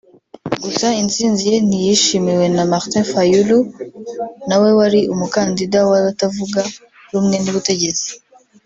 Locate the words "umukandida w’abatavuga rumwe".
5.13-7.37